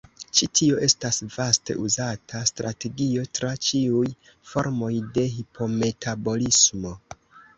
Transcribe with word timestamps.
Ĉi 0.37 0.47
tio 0.59 0.77
estas 0.85 1.17
vaste 1.33 1.73
uzata 1.87 2.39
strategio 2.51 3.25
tra 3.39 3.51
ĉiuj 3.67 4.09
formoj 4.53 4.91
de 5.19 5.27
hipometabolismo. 5.37 6.97